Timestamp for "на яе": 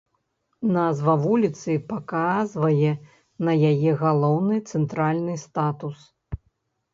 3.51-3.91